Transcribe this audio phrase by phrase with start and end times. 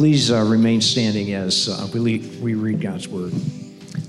[0.00, 3.32] Please uh, remain standing as uh, we, we read God's word.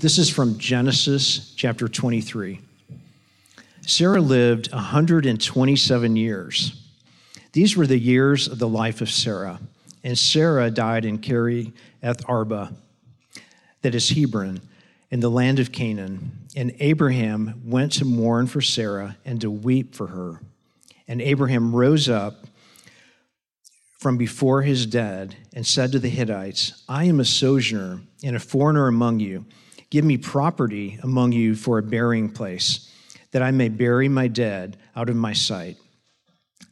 [0.00, 2.62] This is from Genesis chapter 23.
[3.82, 6.82] Sarah lived 127 years.
[7.52, 9.60] These were the years of the life of Sarah.
[10.02, 12.72] And Sarah died in Kiriath Arba,
[13.82, 14.62] that is Hebron,
[15.10, 16.48] in the land of Canaan.
[16.56, 20.40] And Abraham went to mourn for Sarah and to weep for her.
[21.06, 22.46] And Abraham rose up
[23.98, 28.40] from before his dead and said to the Hittites, I am a sojourner and a
[28.40, 29.44] foreigner among you.
[29.90, 32.90] Give me property among you for a burying place,
[33.32, 35.76] that I may bury my dead out of my sight.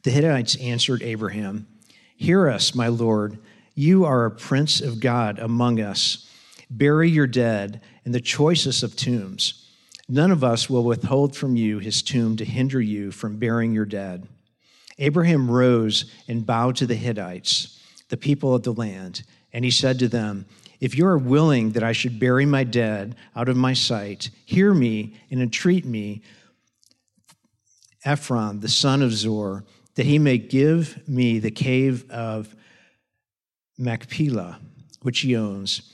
[0.03, 1.67] The Hittites answered Abraham,
[2.15, 3.37] Hear us, my Lord.
[3.75, 6.27] You are a prince of God among us.
[6.69, 9.67] Bury your dead in the choicest of tombs.
[10.07, 13.85] None of us will withhold from you his tomb to hinder you from burying your
[13.85, 14.27] dead.
[14.97, 17.79] Abraham rose and bowed to the Hittites,
[18.11, 20.45] the people of the land, and he said to them,
[20.79, 24.73] If you are willing that I should bury my dead out of my sight, hear
[24.73, 26.21] me and entreat me,
[28.03, 29.63] Ephron, the son of Zohar,
[29.95, 32.53] that he may give me the cave of
[33.77, 34.59] Machpelah,
[35.01, 35.93] which he owns.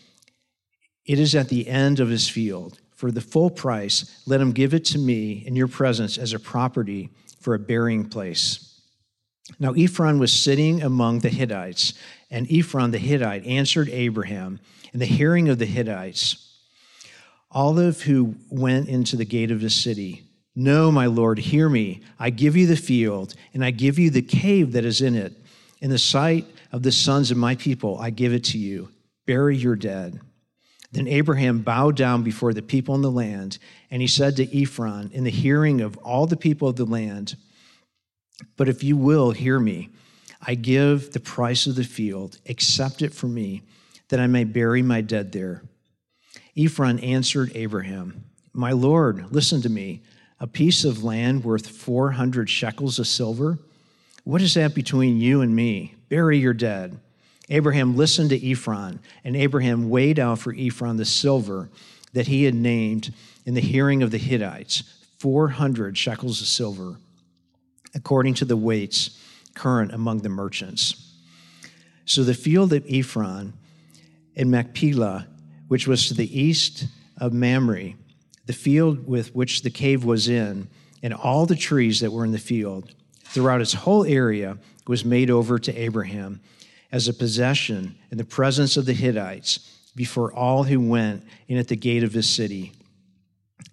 [1.05, 2.79] It is at the end of his field.
[2.95, 6.39] For the full price, let him give it to me in your presence as a
[6.39, 8.66] property for a burying place.
[9.59, 11.93] Now Ephron was sitting among the Hittites,
[12.29, 14.59] and Ephron the Hittite answered Abraham
[14.93, 16.55] in the hearing of the Hittites,
[17.49, 20.23] all of who went into the gate of the city.
[20.55, 22.01] No, my Lord, hear me.
[22.19, 25.33] I give you the field, and I give you the cave that is in it.
[25.79, 28.89] In the sight of the sons of my people, I give it to you.
[29.25, 30.19] Bury your dead.
[30.91, 33.59] Then Abraham bowed down before the people in the land,
[33.91, 37.35] and he said to Ephron, in the hearing of all the people of the land,
[38.55, 39.89] but if you will hear me,
[40.41, 43.63] I give the price of the field, accept it for me,
[44.09, 45.63] that I may bury my dead there.
[46.55, 50.01] Ephron answered Abraham, My Lord, listen to me.
[50.39, 53.57] A piece of land worth 400 shekels of silver?
[54.23, 55.95] What is that between you and me?
[56.09, 56.99] Bury your dead.
[57.49, 61.69] Abraham listened to Ephron, and Abraham weighed out for Ephron the silver
[62.13, 63.13] that he had named
[63.45, 64.83] in the hearing of the Hittites
[65.19, 66.97] 400 shekels of silver
[67.97, 69.19] according to the weights
[69.55, 71.13] current among the merchants.
[72.05, 73.53] So the field of Ephron
[74.35, 75.27] in Machpelah,
[75.67, 76.85] which was to the east
[77.19, 77.95] of Mamre,
[78.45, 80.69] the field with which the cave was in,
[81.03, 82.93] and all the trees that were in the field,
[83.25, 86.39] throughout its whole area, was made over to Abraham
[86.91, 91.67] as a possession in the presence of the Hittites before all who went in at
[91.67, 92.71] the gate of his city.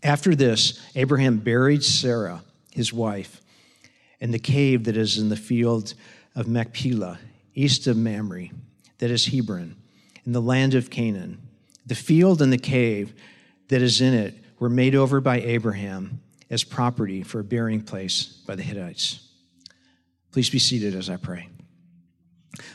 [0.02, 2.42] After this, Abraham buried Sarah,
[2.72, 3.42] his wife
[4.20, 5.94] and the cave that is in the field
[6.34, 7.18] of Machpelah,
[7.54, 8.48] east of Mamre,
[8.98, 9.76] that is Hebron,
[10.24, 11.40] in the land of Canaan.
[11.86, 13.14] The field and the cave
[13.68, 16.20] that is in it were made over by Abraham
[16.50, 19.28] as property for a burying place by the Hittites.
[20.32, 21.48] Please be seated as I pray.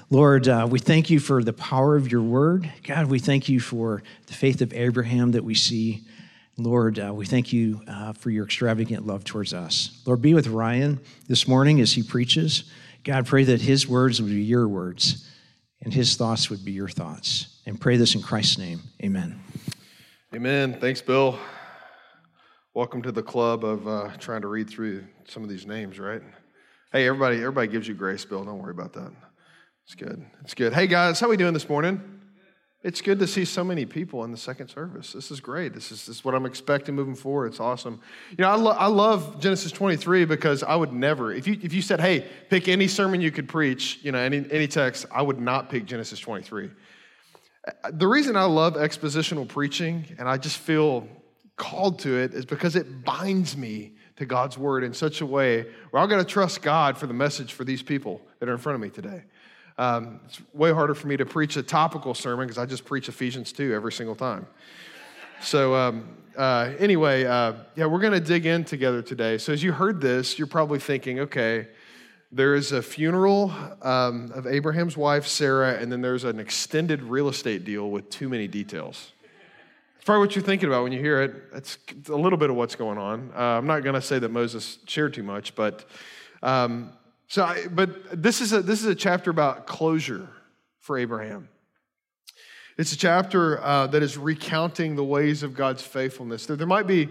[0.10, 2.72] Lord, uh, we thank you for the power of your word.
[2.84, 6.06] God, we thank you for the faith of Abraham that we see.
[6.60, 10.02] Lord, uh, we thank you uh, for your extravagant love towards us.
[10.06, 12.70] Lord, be with Ryan this morning as he preaches.
[13.06, 15.30] God, pray that his words would be your words
[15.82, 17.62] and his thoughts would be your thoughts.
[17.66, 18.82] And pray this in Christ's name.
[19.02, 19.40] Amen.
[20.36, 20.78] Amen.
[20.80, 21.40] Thanks, Bill.
[22.74, 26.22] Welcome to the club of uh, trying to read through some of these names, right?
[26.92, 28.44] Hey, everybody, everybody gives you grace, Bill.
[28.44, 29.12] Don't worry about that.
[29.86, 30.26] It's good.
[30.42, 30.74] It's good.
[30.74, 32.19] Hey, guys, how we doing this morning?
[32.82, 35.12] It's good to see so many people in the second service.
[35.12, 35.74] This is great.
[35.74, 37.48] This is, this is what I'm expecting moving forward.
[37.48, 38.00] It's awesome.
[38.30, 41.74] You know, I, lo- I love Genesis 23 because I would never, if you, if
[41.74, 45.22] you said, hey, pick any sermon you could preach, you know, any, any text, I
[45.22, 46.70] would not pick Genesis 23.
[47.68, 51.06] Uh, the reason I love expositional preaching and I just feel
[51.58, 55.66] called to it is because it binds me to God's word in such a way
[55.92, 58.58] where I've got to trust God for the message for these people that are in
[58.58, 59.24] front of me today.
[59.80, 63.08] Um, it's way harder for me to preach a topical sermon because I just preach
[63.08, 64.46] Ephesians 2 every single time.
[65.42, 69.38] So, um, uh, anyway, uh, yeah, we're going to dig in together today.
[69.38, 71.70] So, as you heard this, you're probably thinking, okay,
[72.30, 77.30] there is a funeral um, of Abraham's wife, Sarah, and then there's an extended real
[77.30, 79.14] estate deal with too many details.
[79.96, 81.36] It's probably what you're thinking about when you hear it.
[81.54, 81.78] It's
[82.10, 83.32] a little bit of what's going on.
[83.34, 85.86] Uh, I'm not going to say that Moses shared too much, but
[86.44, 86.92] um,
[87.30, 90.28] so, I, but this is a this is a chapter about closure
[90.80, 91.48] for Abraham.
[92.76, 96.48] It's a chapter uh, that is recounting the ways of God's faithfulness.
[96.48, 97.08] There, there might be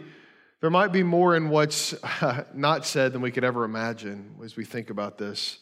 [0.60, 1.94] there might be more in what's
[2.52, 5.58] not said than we could ever imagine as we think about this.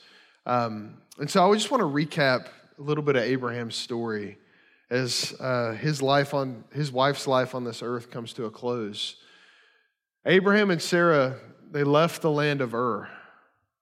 [0.47, 2.47] Um, and so, I just want to recap
[2.79, 4.39] a little bit of Abraham's story
[4.89, 9.17] as uh, his life on his wife's life on this earth comes to a close.
[10.25, 11.37] Abraham and Sarah,
[11.71, 13.11] they left the land of Ur.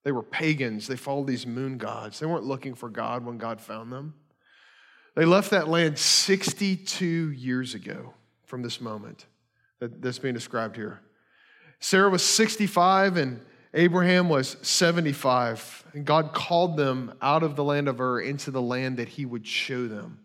[0.04, 0.86] They were pagans.
[0.86, 2.20] They followed these moon gods.
[2.20, 4.14] They weren't looking for God when God found them.
[5.16, 8.14] They left that land 62 years ago
[8.44, 9.26] from this moment
[9.80, 11.00] that that's being described here.
[11.80, 13.40] Sarah was 65 and
[13.72, 15.84] Abraham was 75.
[15.94, 19.24] And God called them out of the land of Ur into the land that he
[19.24, 20.20] would show them.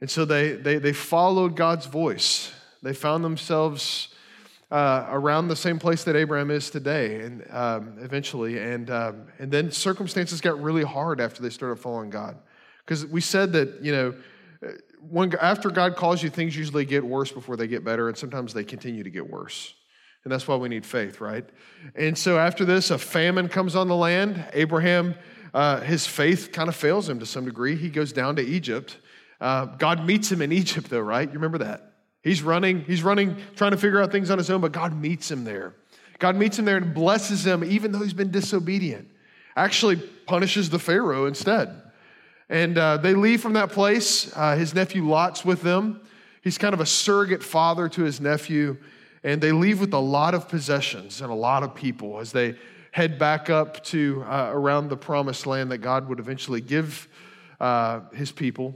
[0.00, 2.52] And so they, they, they followed God's voice.
[2.82, 4.08] They found themselves
[4.70, 9.50] uh, around the same place that Abraham is today, and um, eventually, and um, and
[9.50, 12.36] then circumstances got really hard after they started following God,
[12.84, 14.14] because we said that you know,
[15.08, 18.52] when after God calls you, things usually get worse before they get better, and sometimes
[18.52, 19.74] they continue to get worse,
[20.24, 21.48] and that's why we need faith, right?
[21.94, 24.44] And so after this, a famine comes on the land.
[24.52, 25.14] Abraham,
[25.54, 27.76] uh, his faith kind of fails him to some degree.
[27.76, 28.98] He goes down to Egypt.
[29.40, 31.28] Uh, God meets him in Egypt, though, right?
[31.28, 31.92] You remember that?
[32.26, 35.30] He's running, he's running, trying to figure out things on his own, but God meets
[35.30, 35.74] him there.
[36.18, 39.08] God meets him there and blesses him, even though he's been disobedient.
[39.54, 41.80] Actually, punishes the Pharaoh instead.
[42.48, 44.36] And uh, they leave from that place.
[44.36, 46.00] Uh, his nephew Lot's with them.
[46.42, 48.76] He's kind of a surrogate father to his nephew.
[49.22, 52.56] And they leave with a lot of possessions and a lot of people as they
[52.90, 57.06] head back up to uh, around the promised land that God would eventually give
[57.60, 58.74] uh, his people.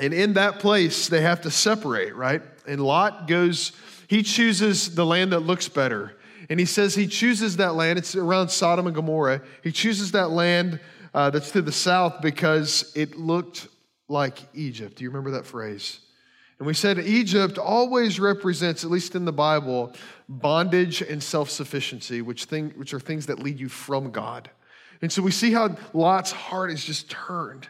[0.00, 2.42] And in that place, they have to separate, right?
[2.66, 3.72] And Lot goes,
[4.08, 6.16] he chooses the land that looks better.
[6.50, 9.40] And he says he chooses that land, it's around Sodom and Gomorrah.
[9.62, 10.80] He chooses that land
[11.14, 13.68] uh, that's to the south because it looked
[14.08, 14.96] like Egypt.
[14.96, 16.00] Do you remember that phrase?
[16.58, 19.92] And we said Egypt always represents, at least in the Bible,
[20.28, 24.50] bondage and self sufficiency, which, thing, which are things that lead you from God.
[25.02, 27.68] And so we see how Lot's heart is just turned.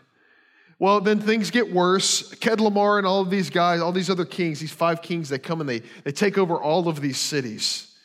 [0.84, 2.34] Well, then things get worse.
[2.34, 5.62] Chedorlaomer and all of these guys, all these other kings, these five kings, they come
[5.62, 7.96] and they, they take over all of these cities.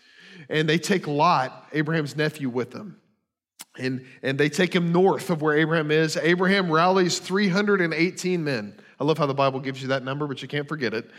[0.47, 3.01] And they take Lot, Abraham's nephew, with them.
[3.77, 6.15] And, and they take him north of where Abraham is.
[6.15, 8.79] Abraham rallies 318 men.
[8.97, 11.11] I love how the Bible gives you that number, but you can't forget it.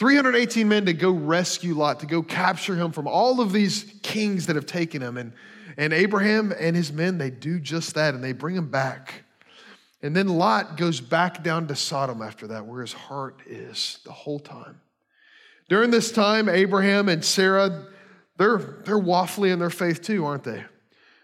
[0.00, 4.46] 318 men to go rescue Lot, to go capture him from all of these kings
[4.46, 5.18] that have taken him.
[5.18, 5.34] And,
[5.76, 9.22] and Abraham and his men, they do just that, and they bring him back.
[10.02, 14.12] And then Lot goes back down to Sodom after that, where his heart is the
[14.12, 14.80] whole time.
[15.68, 17.86] During this time, Abraham and Sarah,
[18.38, 20.64] they're, they're waffly in their faith too, aren't they?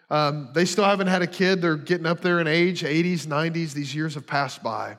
[0.09, 1.61] Um, they still haven't had a kid.
[1.61, 3.73] They're getting up there in age, 80s, 90s.
[3.73, 4.99] These years have passed by.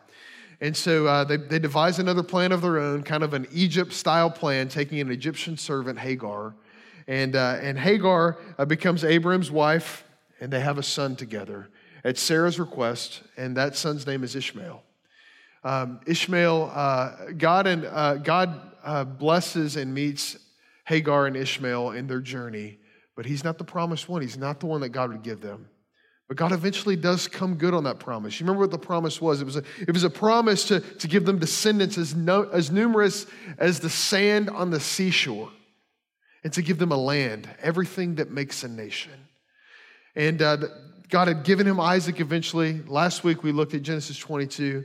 [0.60, 3.94] And so uh, they, they devise another plan of their own, kind of an Egypt
[3.94, 6.56] style plan, taking an Egyptian servant, Hagar.
[7.08, 10.04] And, uh, and Hagar uh, becomes Abraham's wife,
[10.42, 11.70] and they have a son together
[12.08, 14.82] at Sarah's request, and that son's name is Ishmael.
[15.66, 20.38] Um, Ishmael, uh, God and uh, God uh, blesses and meets
[20.86, 22.78] Hagar and Ishmael in their journey,
[23.18, 24.22] but he's not the promised one.
[24.22, 25.68] He's not the one that God would give them.
[26.30, 28.40] But God eventually does come good on that promise.
[28.40, 29.42] You remember what the promise was?
[29.42, 32.72] It was a, it was a promise to, to give them descendants as, no, as
[32.72, 33.26] numerous
[33.58, 35.52] as the sand on the seashore
[36.46, 39.12] and to give them a land, everything that makes a nation.
[40.16, 40.58] And uh,
[41.10, 42.82] God had given him Isaac eventually.
[42.88, 44.84] Last week we looked at Genesis 22,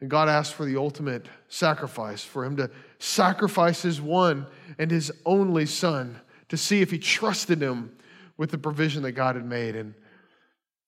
[0.00, 4.46] and God asked for the ultimate sacrifice, for him to sacrifice his one
[4.78, 7.96] and his only son to see if he trusted him
[8.38, 9.76] with the provision that God had made.
[9.76, 9.94] And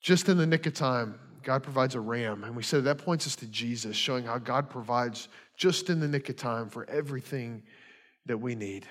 [0.00, 2.44] just in the nick of time, God provides a ram.
[2.44, 6.08] And we said that points us to Jesus, showing how God provides just in the
[6.08, 7.62] nick of time for everything
[8.26, 8.86] that we need.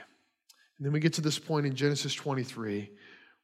[0.78, 2.92] And then we get to this point in Genesis 23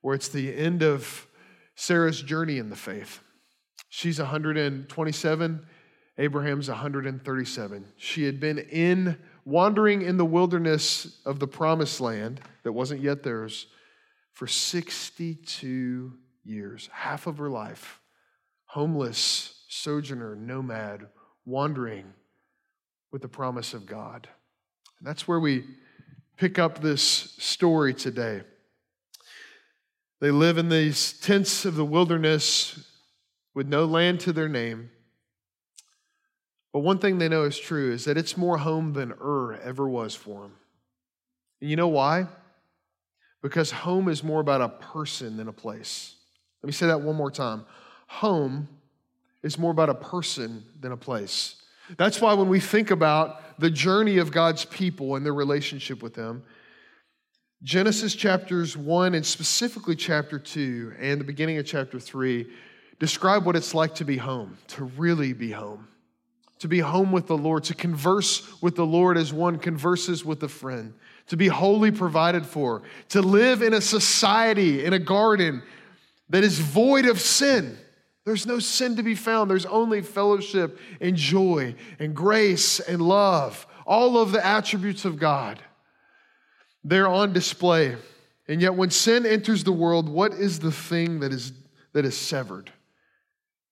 [0.02, 1.28] where it's the end of
[1.76, 3.22] Sarah's journey in the faith.
[3.90, 5.66] She's 127,
[6.18, 7.86] Abraham's 137.
[7.98, 13.24] She had been in wandering in the wilderness of the promised land that wasn't yet
[13.24, 13.68] theirs
[14.34, 16.14] for 62
[16.44, 18.02] years, half of her life.
[18.66, 21.08] Homeless, sojourner, nomad,
[21.46, 22.14] wandering
[23.12, 24.28] with the promise of God.
[25.00, 25.64] And that's where we
[26.38, 28.42] pick up this story today.
[30.22, 32.88] They live in these tents of the wilderness
[33.54, 34.90] with no land to their name.
[36.72, 39.88] But one thing they know is true is that it's more home than Ur ever
[39.88, 40.54] was for them.
[41.62, 42.28] And you know why?
[43.42, 46.16] Because home is more about a person than a place.
[46.62, 47.66] Let me say that one more time.
[48.08, 48.68] Home
[49.44, 51.56] is more about a person than a place.
[51.98, 56.16] That's why when we think about the journey of God's people and their relationship with
[56.16, 56.44] Him,
[57.64, 62.48] Genesis chapters 1 and specifically chapter 2 and the beginning of chapter 3
[63.00, 65.88] describe what it's like to be home, to really be home,
[66.60, 70.44] to be home with the Lord, to converse with the Lord as one converses with
[70.44, 70.94] a friend,
[71.28, 75.64] to be wholly provided for, to live in a society, in a garden
[76.30, 77.78] that is void of sin.
[78.26, 79.50] There's no sin to be found.
[79.50, 85.60] There's only fellowship and joy and grace and love, all of the attributes of God.
[86.86, 87.98] They're on display.
[88.48, 91.52] And yet, when sin enters the world, what is the thing that is,
[91.94, 92.72] that is severed?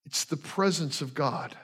[0.07, 1.55] It's the presence of God.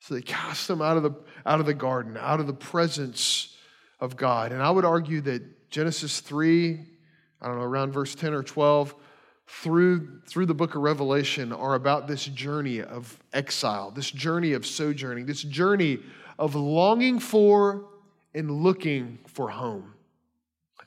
[0.00, 1.12] So they cast them out of, the,
[1.46, 3.56] out of the garden, out of the presence
[4.00, 4.52] of God.
[4.52, 6.78] And I would argue that Genesis 3,
[7.40, 8.94] I don't know, around verse 10 or 12,
[9.46, 14.66] through, through the book of Revelation are about this journey of exile, this journey of
[14.66, 16.00] sojourning, this journey
[16.38, 17.86] of longing for
[18.34, 19.94] and looking for home.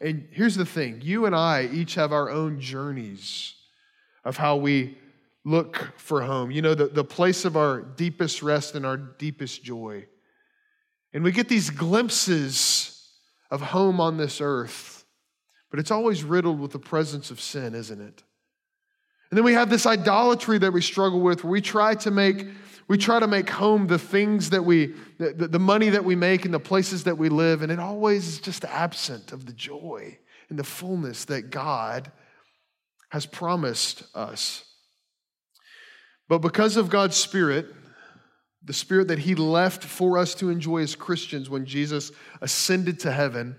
[0.02, 3.56] And here's the thing you and I each have our own journeys
[4.24, 4.98] of how we
[5.44, 9.64] look for home, you know, the, the place of our deepest rest and our deepest
[9.64, 10.06] joy.
[11.14, 13.10] And we get these glimpses
[13.52, 15.06] of home on this earth,
[15.70, 18.24] but it's always riddled with the presence of sin, isn't it?
[19.30, 22.48] And then we have this idolatry that we struggle with where we try to make
[22.88, 26.46] we try to make home the things that we the, the money that we make
[26.46, 30.18] and the places that we live and it always is just absent of the joy
[30.50, 32.12] and the fullness that God
[33.10, 34.64] has promised us.
[36.28, 37.68] But because of God's spirit,
[38.64, 42.12] the spirit that he left for us to enjoy as Christians when Jesus
[42.42, 43.58] ascended to heaven,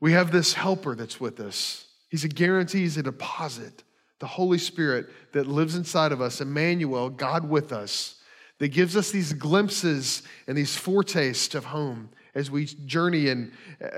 [0.00, 1.86] we have this helper that's with us.
[2.10, 3.82] He's a guarantee, he's a deposit
[4.18, 8.16] the Holy Spirit that lives inside of us, Emmanuel, God with us,
[8.58, 13.52] that gives us these glimpses and these foretastes of home as we journey in,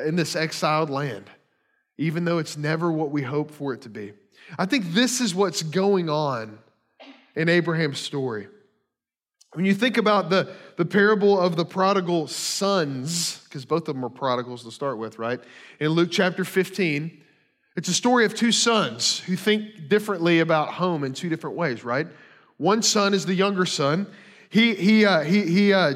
[0.05, 1.31] in this exiled land,
[1.97, 4.13] even though it's never what we hope for it to be.
[4.59, 6.59] I think this is what's going on
[7.37, 8.49] in Abraham's story.
[9.55, 14.05] When you think about the, the parable of the prodigal sons, because both of them
[14.05, 15.41] are prodigals to start with, right?
[15.81, 17.23] In Luke chapter 15,
[17.78, 21.85] it's a story of two sons who think differently about home in two different ways,
[21.85, 22.08] right?
[22.56, 24.08] One son is the younger son.
[24.50, 25.94] He, he, uh, he, he uh,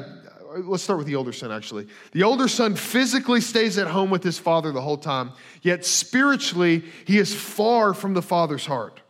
[0.59, 1.87] let's start with the older son, actually.
[2.13, 6.85] The older son physically stays at home with his father the whole time, yet spiritually,
[7.03, 9.01] he is far from the father's heart.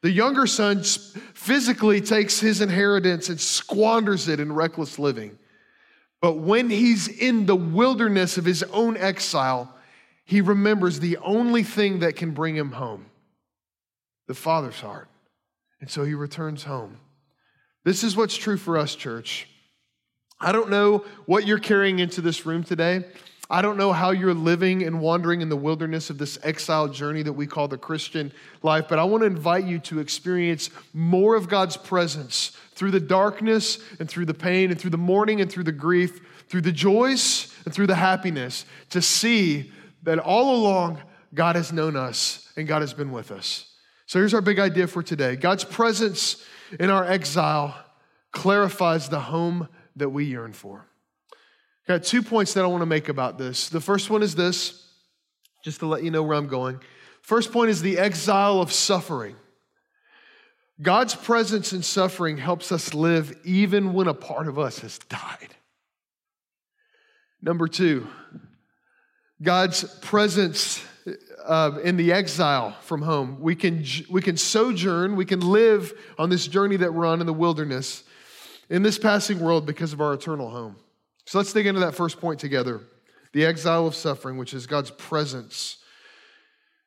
[0.00, 5.38] The younger son physically takes his inheritance and squanders it in reckless living.
[6.20, 9.75] But when he's in the wilderness of his own exile,
[10.26, 13.06] he remembers the only thing that can bring him home
[14.26, 15.08] the Father's heart.
[15.80, 16.98] And so he returns home.
[17.84, 19.48] This is what's true for us, church.
[20.40, 23.04] I don't know what you're carrying into this room today.
[23.48, 27.22] I don't know how you're living and wandering in the wilderness of this exile journey
[27.22, 28.32] that we call the Christian
[28.64, 32.98] life, but I want to invite you to experience more of God's presence through the
[32.98, 36.72] darkness and through the pain and through the mourning and through the grief, through the
[36.72, 39.70] joys and through the happiness, to see
[40.06, 41.02] that all along
[41.34, 43.70] God has known us and God has been with us.
[44.06, 46.42] So here's our big idea for today God's presence
[46.80, 47.76] in our exile
[48.32, 50.86] clarifies the home that we yearn for.
[51.88, 53.68] I Got two points that I want to make about this.
[53.68, 54.88] The first one is this,
[55.64, 56.80] just to let you know where I'm going.
[57.22, 59.36] First point is the exile of suffering.
[60.80, 65.56] God's presence in suffering helps us live even when a part of us has died.
[67.42, 68.06] Number two,
[69.42, 70.82] God's presence
[71.44, 73.38] uh, in the exile from home.
[73.40, 77.26] We can, we can sojourn, we can live on this journey that we're on in
[77.26, 78.04] the wilderness
[78.68, 80.76] in this passing world because of our eternal home.
[81.24, 82.80] So let's dig into that first point together
[83.32, 85.76] the exile of suffering, which is God's presence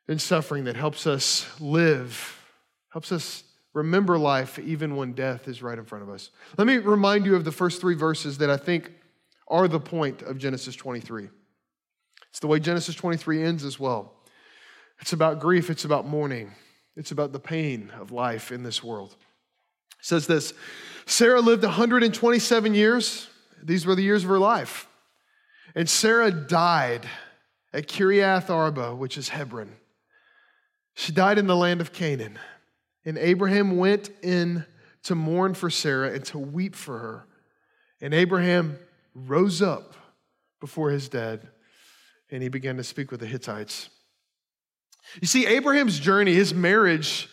[0.08, 2.44] in suffering that helps us live,
[2.91, 6.32] helps us remember life even when death is right in front of us.
[6.58, 8.91] Let me remind you of the first three verses that I think
[9.48, 11.29] are the point of Genesis 23.
[12.30, 14.14] It's the way Genesis 23 ends as well.
[15.00, 16.54] It's about grief, it's about mourning,
[16.96, 19.16] it's about the pain of life in this world.
[20.00, 20.54] It says this
[21.06, 23.28] Sarah lived 127 years.
[23.62, 24.88] These were the years of her life.
[25.76, 27.08] And Sarah died
[27.74, 29.76] at Kiriath Arba, which is Hebron.
[30.96, 32.40] She died in the land of Canaan.
[33.06, 34.66] And Abraham went in
[35.04, 37.26] to mourn for Sarah and to weep for her.
[38.02, 38.78] And Abraham
[39.14, 39.94] rose up
[40.60, 41.48] before his dead
[42.32, 43.90] and he began to speak with the Hittites.
[45.22, 47.30] You see, Abraham's journey, his marriage,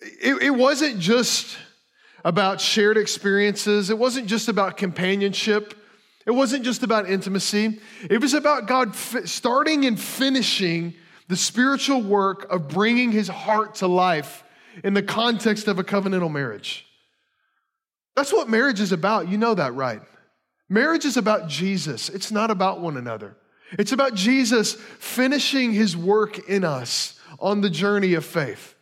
[0.00, 1.58] it, it wasn't just
[2.24, 5.74] about shared experiences, it wasn't just about companionship.
[6.26, 7.78] It wasn't just about intimacy.
[8.10, 10.94] It was about God starting and finishing
[11.28, 14.42] the spiritual work of bringing his heart to life
[14.82, 16.84] in the context of a covenantal marriage.
[18.16, 19.28] That's what marriage is about.
[19.28, 20.02] You know that, right?
[20.68, 23.36] Marriage is about Jesus, it's not about one another.
[23.72, 28.74] It's about Jesus finishing his work in us on the journey of faith.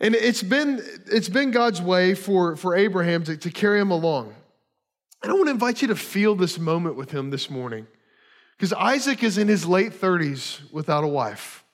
[0.00, 4.34] And it's been, it's been God's way for, for Abraham to, to carry him along.
[5.22, 7.86] And I want to invite you to feel this moment with him this morning.
[8.56, 11.64] Because Isaac is in his late 30s without a wife.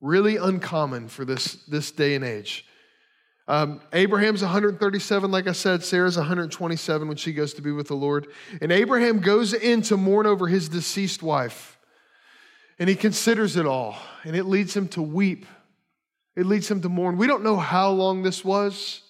[0.00, 2.66] Really uncommon for this, this day and age.
[3.50, 5.82] Um, Abraham's 137, like I said.
[5.82, 8.28] Sarah's 127 when she goes to be with the Lord.
[8.60, 11.78] And Abraham goes in to mourn over his deceased wife.
[12.78, 13.96] And he considers it all.
[14.24, 15.46] And it leads him to weep
[16.36, 17.18] it leads him to mourn.
[17.18, 19.02] We don't know how long this was,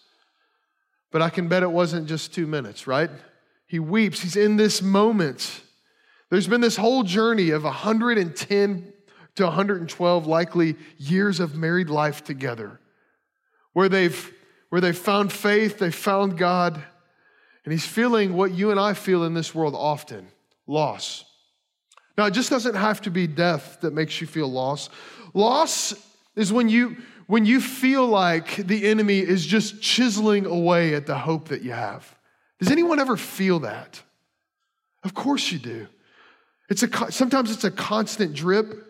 [1.13, 3.09] but I can bet it wasn't just two minutes, right?
[3.69, 4.21] He weeps.
[4.21, 5.61] He's in this moment.
[6.31, 8.93] There's been this whole journey of 110
[9.37, 12.80] to 112 likely years of married life together
[13.73, 14.33] where they've,
[14.71, 16.83] where they've found faith, they've found God,
[17.65, 20.29] and he's feeling what you and I feel in this world often
[20.67, 21.25] loss.
[22.17, 24.91] Now, it just doesn't have to be death that makes you feel loss.
[25.35, 25.95] Loss
[26.37, 26.97] is when you
[27.27, 31.71] when you feel like the enemy is just chiseling away at the hope that you
[31.71, 32.17] have.
[32.59, 34.03] Does anyone ever feel that?
[35.05, 35.87] Of course you do.
[36.69, 38.90] It's a sometimes it's a constant drip.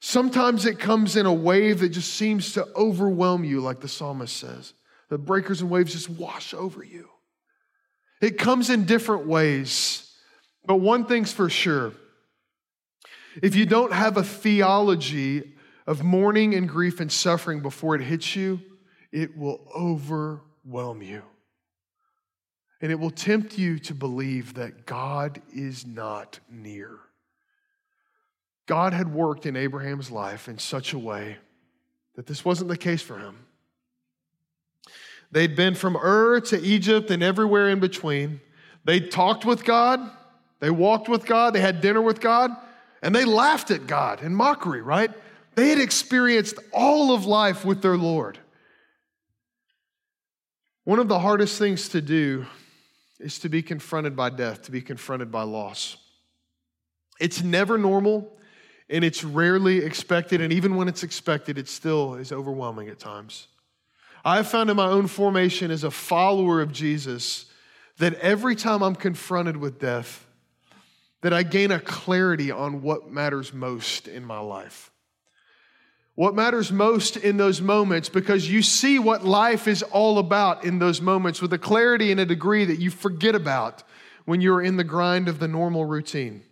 [0.00, 4.36] Sometimes it comes in a wave that just seems to overwhelm you like the psalmist
[4.36, 4.74] says.
[5.08, 7.08] The breakers and waves just wash over you.
[8.20, 10.04] It comes in different ways.
[10.66, 11.92] But one thing's for sure.
[13.42, 15.54] If you don't have a theology
[15.86, 18.60] of mourning and grief and suffering before it hits you,
[19.12, 21.22] it will overwhelm you.
[22.80, 26.98] And it will tempt you to believe that God is not near.
[28.68, 31.38] God had worked in Abraham's life in such a way
[32.16, 33.46] that this wasn't the case for him.
[35.32, 38.40] They'd been from Ur to Egypt and everywhere in between.
[38.84, 40.00] They talked with God,
[40.60, 42.50] they walked with God, they had dinner with God,
[43.02, 45.10] and they laughed at God in mockery, right?
[45.54, 48.38] They had experienced all of life with their Lord.
[50.84, 52.44] One of the hardest things to do
[53.18, 55.96] is to be confronted by death, to be confronted by loss.
[57.18, 58.37] It's never normal
[58.90, 63.48] and it's rarely expected, and even when it's expected, it still is overwhelming at times.
[64.24, 67.46] I've found in my own formation as a follower of Jesus
[67.98, 70.26] that every time I'm confronted with death,
[71.20, 74.90] that I gain a clarity on what matters most in my life
[76.18, 80.80] what matters most in those moments because you see what life is all about in
[80.80, 83.84] those moments with a clarity and a degree that you forget about
[84.24, 86.42] when you're in the grind of the normal routine.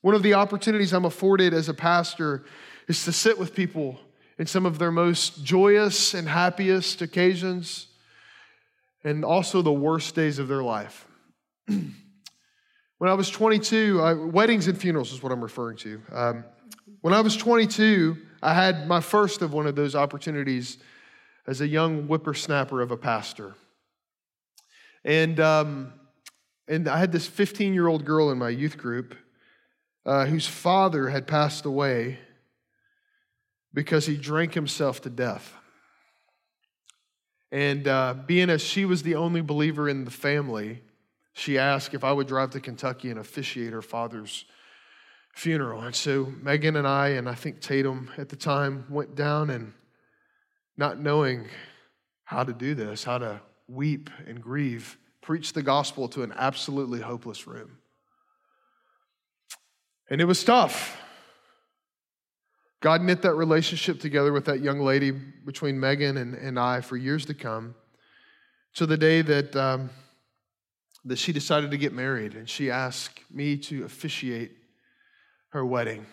[0.00, 2.44] One of the opportunities I'm afforded as a pastor
[2.86, 3.98] is to sit with people
[4.38, 7.88] in some of their most joyous and happiest occasions
[9.02, 11.06] and also the worst days of their life.
[11.66, 11.90] when
[13.02, 16.00] I was 22, I, weddings and funerals is what I'm referring to.
[16.12, 16.44] Um,
[17.00, 20.78] when I was 22, I had my first of one of those opportunities
[21.48, 23.54] as a young whippersnapper of a pastor.
[25.04, 25.92] And, um,
[26.68, 29.16] and I had this 15 year old girl in my youth group
[30.08, 32.18] uh, whose father had passed away
[33.74, 35.52] because he drank himself to death.
[37.52, 40.80] And uh, being as she was the only believer in the family,
[41.34, 44.46] she asked if I would drive to Kentucky and officiate her father's
[45.34, 45.82] funeral.
[45.82, 49.74] And so Megan and I, and I think Tatum at the time, went down and
[50.78, 51.48] not knowing
[52.24, 57.02] how to do this, how to weep and grieve, preach the gospel to an absolutely
[57.02, 57.76] hopeless room.
[60.10, 60.96] And it was tough.
[62.80, 66.96] God knit that relationship together with that young lady between Megan and, and I for
[66.96, 67.74] years to come.
[68.74, 69.90] To the day that, um,
[71.04, 74.52] that she decided to get married, and she asked me to officiate
[75.48, 76.06] her wedding.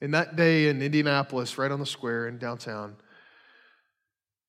[0.00, 2.96] And that day in Indianapolis, right on the square in downtown,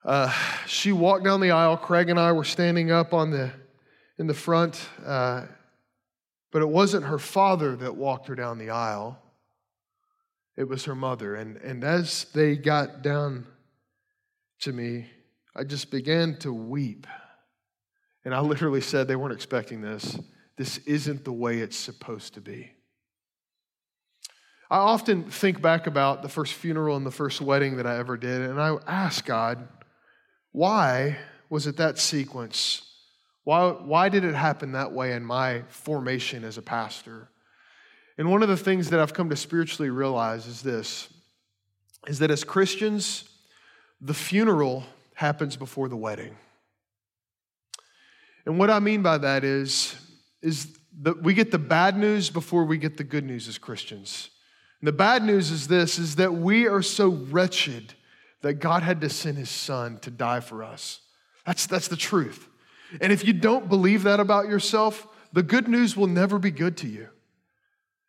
[0.05, 0.31] uh,
[0.67, 1.77] she walked down the aisle.
[1.77, 3.51] Craig and I were standing up on the
[4.19, 5.45] in the front, uh,
[6.51, 9.19] but it wasn't her father that walked her down the aisle.
[10.55, 11.35] It was her mother.
[11.35, 13.45] And, and as they got down
[14.61, 15.07] to me,
[15.55, 17.05] I just began to weep.
[18.25, 20.19] And I literally said, they weren't expecting this.
[20.57, 22.71] This isn't the way it's supposed to be.
[24.69, 28.17] I often think back about the first funeral and the first wedding that I ever
[28.17, 29.67] did, and I ask God,
[30.51, 31.17] why
[31.49, 32.86] was it that sequence?
[33.47, 37.29] Why, why did it happen that way in my formation as a pastor?
[38.17, 41.07] And one of the things that I've come to spiritually realize is this
[42.07, 43.23] is that as Christians,
[44.01, 44.83] the funeral
[45.13, 46.35] happens before the wedding.
[48.45, 49.95] And what I mean by that is,
[50.41, 54.29] is that we get the bad news before we get the good news as Christians.
[54.81, 57.93] And the bad news is this is that we are so wretched
[58.41, 60.99] that God had to send his son to die for us.
[61.45, 62.49] That's, that's the truth.
[63.01, 66.77] And if you don't believe that about yourself, the good news will never be good
[66.77, 67.09] to you.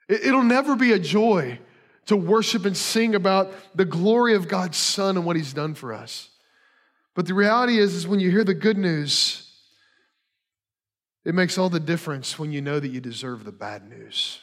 [0.09, 1.59] It, it'll never be a joy
[2.07, 5.93] to worship and sing about the glory of God's son and what he's done for
[5.93, 6.31] us.
[7.15, 9.53] But the reality is, is when you hear the good news,
[11.25, 14.41] it makes all the difference when you know that you deserve the bad news.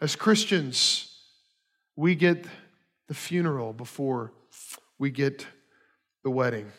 [0.00, 1.14] As Christians,
[1.96, 2.46] we get
[3.08, 4.32] the funeral before
[4.98, 5.46] we get
[6.22, 6.70] the wedding.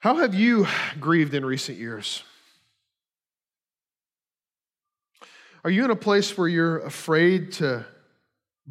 [0.00, 0.68] How have you
[1.00, 2.22] grieved in recent years?
[5.64, 7.84] Are you in a place where you're afraid to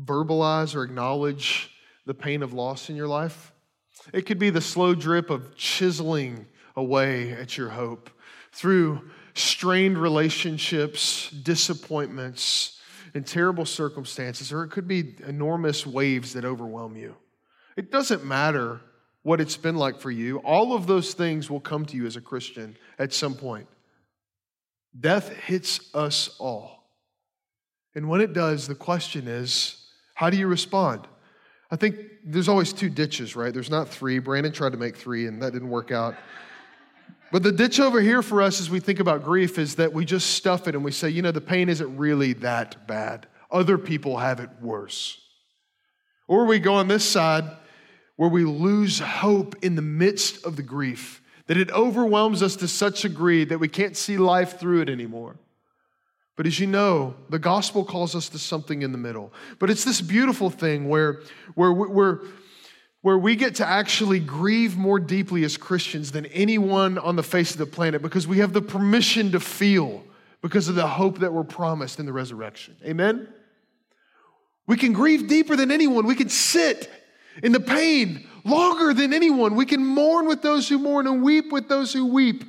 [0.01, 1.69] verbalize or acknowledge
[2.05, 3.51] the pain of loss in your life?
[4.13, 6.45] It could be the slow drip of chiseling
[6.77, 8.09] away at your hope
[8.53, 12.79] through strained relationships, disappointments,
[13.13, 17.17] and terrible circumstances, or it could be enormous waves that overwhelm you.
[17.75, 18.79] It doesn't matter
[19.27, 20.37] what it's been like for you.
[20.37, 23.67] All of those things will come to you as a Christian at some point.
[24.97, 26.89] Death hits us all.
[27.93, 31.09] And when it does, the question is how do you respond?
[31.69, 33.53] I think there's always two ditches, right?
[33.53, 34.19] There's not three.
[34.19, 36.15] Brandon tried to make three, and that didn't work out.
[37.29, 40.05] But the ditch over here for us as we think about grief is that we
[40.05, 43.27] just stuff it and we say, you know, the pain isn't really that bad.
[43.51, 45.19] Other people have it worse.
[46.29, 47.43] Or we go on this side
[48.17, 52.67] where we lose hope in the midst of the grief, that it overwhelms us to
[52.67, 55.37] such a degree that we can't see life through it anymore.
[56.35, 59.33] But as you know, the gospel calls us to something in the middle.
[59.57, 61.21] But it's this beautiful thing where,
[61.55, 62.19] where we're,
[63.01, 67.51] where we get to actually grieve more deeply as Christians than anyone on the face
[67.51, 70.03] of the planet because we have the permission to feel
[70.41, 72.75] because of the hope that we're promised in the resurrection.
[72.85, 73.27] Amen?
[74.67, 76.05] We can grieve deeper than anyone.
[76.05, 76.91] We can sit
[77.43, 79.55] in the pain longer than anyone.
[79.55, 82.43] We can mourn with those who mourn and weep with those who weep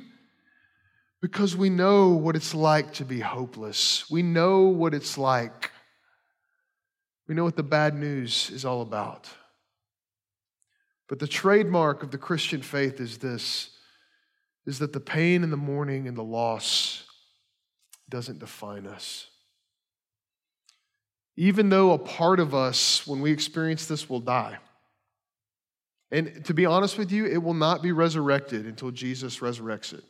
[1.21, 4.09] because we know what it's like to be hopeless.
[4.09, 5.71] We know what it's like.
[7.27, 9.29] We know what the bad news is all about.
[11.07, 13.71] But the trademark of the Christian faith is this
[14.65, 17.03] is that the pain and the mourning and the loss
[18.07, 19.27] doesn't define us.
[21.35, 24.59] Even though a part of us, when we experience this, will die.
[26.11, 30.03] And to be honest with you, it will not be resurrected until Jesus resurrects it.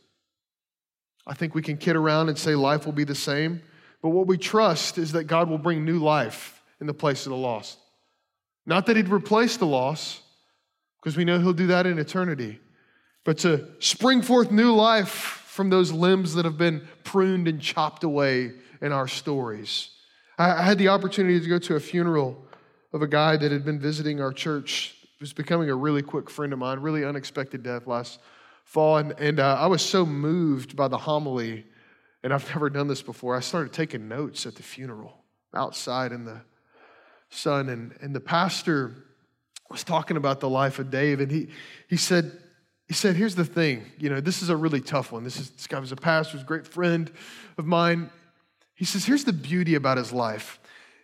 [1.28, 3.62] I think we can kid around and say life will be the same,
[4.02, 7.32] but what we trust is that God will bring new life in the place of
[7.32, 7.78] the lost.
[8.66, 10.22] Not that He'd replace the loss,
[11.02, 12.60] because we know He'll do that in eternity.
[13.26, 18.06] But to spring forth new life from those limbs that have been pruned and chopped
[18.06, 19.90] away in our stories.
[20.38, 22.42] I had the opportunity to go to a funeral
[22.94, 24.96] of a guy that had been visiting our church.
[25.20, 28.22] Was becoming a really quick friend of mine, really unexpected death last
[28.64, 28.98] fall.
[28.98, 31.66] And, and uh, I was so moved by the homily,
[32.24, 33.36] and I've never done this before.
[33.36, 35.14] I started taking notes at the funeral
[35.54, 36.40] outside in the
[37.30, 37.68] sun.
[37.68, 38.96] And, and the pastor
[39.70, 41.50] was talking about the life of Dave, and he,
[41.90, 42.32] he said,
[42.88, 45.24] he said, here's the thing, you know, this is a really tough one.
[45.24, 47.12] This, is, this guy was a pastor, was a great friend
[47.58, 48.10] of mine.
[48.74, 50.60] He says, here's the beauty about his life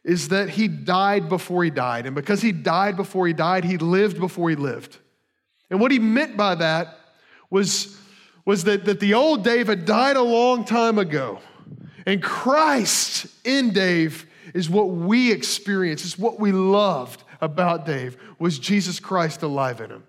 [0.06, 2.06] is that he died before he died.
[2.06, 5.00] And because he died before he died, he lived before he lived.
[5.72, 7.00] And what he meant by that
[7.50, 7.98] was,
[8.46, 11.39] was that, that the old Dave had died a long time ago.
[12.06, 18.60] And Christ in Dave is what we experience, it's what we loved about Dave was
[18.60, 20.04] Jesus Christ alive in him.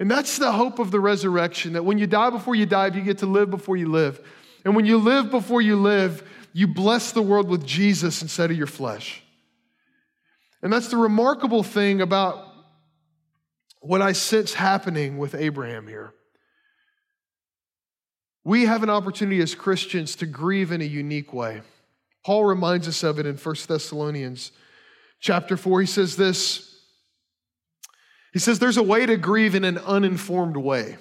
[0.00, 3.02] And that's the hope of the resurrection that when you die before you die, you
[3.02, 4.20] get to live before you live.
[4.64, 8.56] And when you live before you live, you bless the world with Jesus instead of
[8.56, 9.22] your flesh.
[10.62, 12.44] And that's the remarkable thing about
[13.80, 16.12] what I sense happening with Abraham here.
[18.44, 21.60] We have an opportunity as Christians to grieve in a unique way.
[22.24, 24.52] Paul reminds us of it in 1 Thessalonians
[25.20, 26.76] chapter 4, he says this.
[28.32, 30.96] He says, There's a way to grieve in an uninformed way,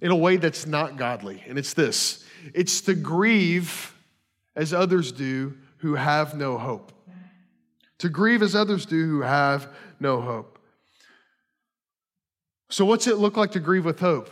[0.00, 1.42] in a way that's not godly.
[1.46, 3.94] And it's this it's to grieve
[4.58, 6.92] as others do who have no hope.
[7.98, 9.68] To grieve as others do who have
[10.00, 10.58] no hope.
[12.68, 14.30] So, what's it look like to grieve with hope?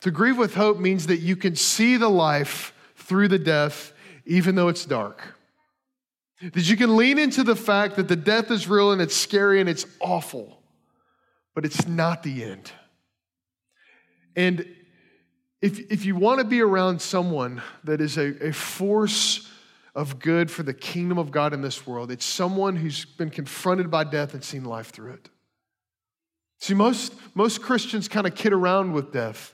[0.00, 3.92] To grieve with hope means that you can see the life through the death,
[4.26, 5.22] even though it's dark.
[6.40, 9.60] That you can lean into the fact that the death is real and it's scary
[9.60, 10.60] and it's awful,
[11.54, 12.70] but it's not the end.
[14.34, 14.66] And
[15.60, 19.48] if, if you want to be around someone that is a, a force
[19.98, 23.90] of good for the kingdom of God in this world, it's someone who's been confronted
[23.90, 25.28] by death and seen life through it.
[26.60, 29.52] See, most, most Christians kind of kid around with death.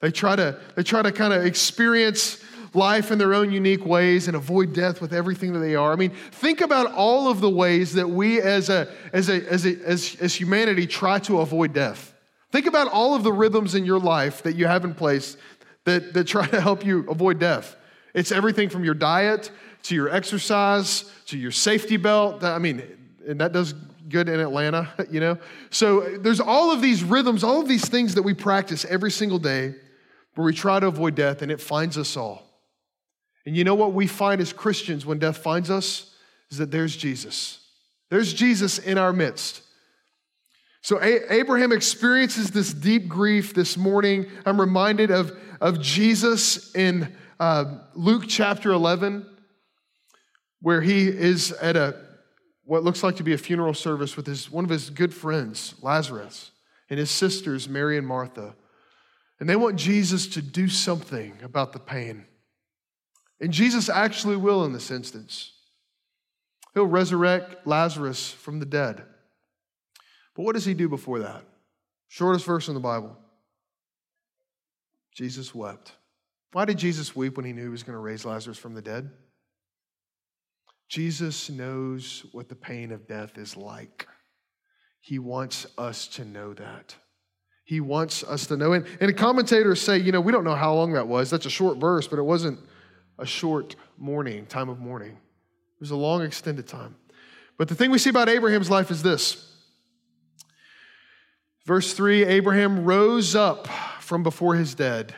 [0.00, 4.28] They try to, they try to kind of experience life in their own unique ways
[4.28, 5.92] and avoid death with everything that they are.
[5.92, 9.66] I mean, think about all of the ways that we as, a, as, a, as,
[9.66, 12.14] a, as, as humanity try to avoid death.
[12.50, 15.36] Think about all of the rhythms in your life that you have in place
[15.84, 17.76] that, that try to help you avoid death.
[18.14, 19.50] It's everything from your diet
[19.84, 22.44] to your exercise to your safety belt.
[22.44, 22.82] I mean,
[23.26, 23.72] and that does
[24.08, 25.38] good in Atlanta, you know?
[25.70, 29.38] So there's all of these rhythms, all of these things that we practice every single
[29.38, 29.74] day
[30.34, 32.46] where we try to avoid death and it finds us all.
[33.44, 36.14] And you know what we find as Christians when death finds us?
[36.50, 37.66] Is that there's Jesus.
[38.10, 39.62] There's Jesus in our midst.
[40.82, 44.26] So A- Abraham experiences this deep grief this morning.
[44.44, 49.26] I'm reminded of, of Jesus in uh, Luke chapter 11,
[50.62, 51.96] where he is at a
[52.64, 55.74] what looks like to be a funeral service with his, one of his good friends,
[55.82, 56.52] Lazarus,
[56.88, 58.54] and his sisters, Mary and Martha.
[59.40, 62.24] And they want Jesus to do something about the pain.
[63.40, 65.52] And Jesus actually will in this instance.
[66.74, 69.02] He'll resurrect Lazarus from the dead.
[70.34, 71.42] But what does he do before that?
[72.08, 73.16] Shortest verse in the Bible.
[75.12, 75.92] Jesus wept.
[76.52, 78.82] Why did Jesus weep when he knew he was going to raise Lazarus from the
[78.82, 79.10] dead?
[80.92, 84.06] Jesus knows what the pain of death is like.
[85.00, 86.94] He wants us to know that.
[87.64, 88.74] He wants us to know.
[88.74, 91.30] And, and commentators say, you know, we don't know how long that was.
[91.30, 92.60] That's a short verse, but it wasn't
[93.18, 95.12] a short morning, time of mourning.
[95.12, 96.94] It was a long, extended time.
[97.56, 99.50] But the thing we see about Abraham's life is this.
[101.64, 103.66] Verse 3 Abraham rose up
[104.00, 105.14] from before his dead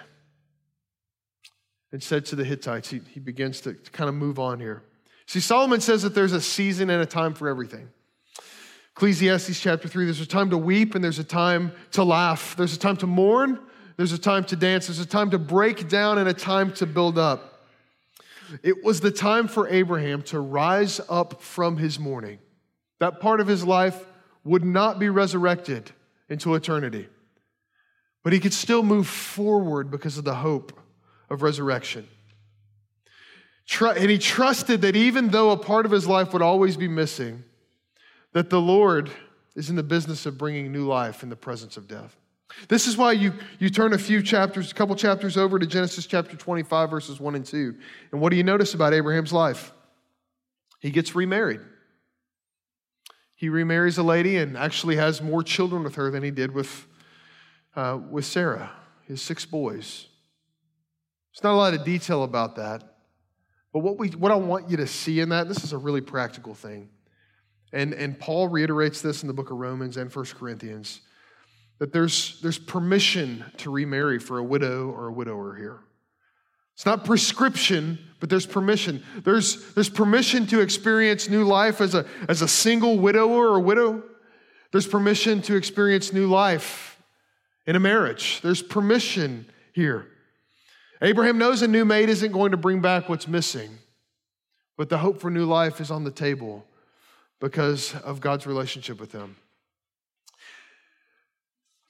[1.90, 4.84] and said to the Hittites, he, he begins to, to kind of move on here.
[5.26, 7.88] See, Solomon says that there's a season and a time for everything.
[8.96, 12.54] Ecclesiastes chapter 3, there's a time to weep and there's a time to laugh.
[12.56, 13.58] There's a time to mourn,
[13.96, 16.87] there's a time to dance, there's a time to break down and a time to
[16.87, 17.64] build up.
[18.62, 22.38] It was the time for Abraham to rise up from his mourning.
[23.00, 24.06] That part of his life
[24.44, 25.90] would not be resurrected
[26.28, 27.08] into eternity.
[28.22, 30.78] But he could still move forward because of the hope
[31.30, 32.06] of resurrection.
[33.80, 37.44] And he trusted that even though a part of his life would always be missing,
[38.32, 39.10] that the Lord
[39.54, 42.16] is in the business of bringing new life in the presence of death.
[42.68, 46.06] This is why you, you turn a few chapters, a couple chapters over to Genesis
[46.06, 47.74] chapter 25, verses 1 and 2.
[48.12, 49.72] And what do you notice about Abraham's life?
[50.80, 51.60] He gets remarried.
[53.34, 56.87] He remarries a lady and actually has more children with her than he did with,
[57.74, 58.70] uh, with Sarah,
[59.06, 60.06] his six boys.
[61.32, 62.93] There's not a lot of detail about that.
[63.74, 66.00] But what, we, what I want you to see in that, this is a really
[66.00, 66.88] practical thing.
[67.72, 71.00] And, and Paul reiterates this in the book of Romans and 1 Corinthians
[71.80, 75.80] that there's, there's permission to remarry for a widow or a widower here.
[76.74, 79.02] It's not prescription, but there's permission.
[79.24, 84.04] There's, there's permission to experience new life as a, as a single widower or widow.
[84.70, 87.02] There's permission to experience new life
[87.66, 88.40] in a marriage.
[88.40, 90.06] There's permission here.
[91.04, 93.76] Abraham knows a new mate isn't going to bring back what's missing,
[94.78, 96.64] but the hope for new life is on the table
[97.40, 99.36] because of God's relationship with him.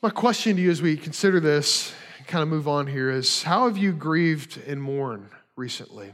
[0.03, 3.45] My question to you as we consider this and kind of move on here is
[3.45, 6.13] how have you grieved and mourned recently?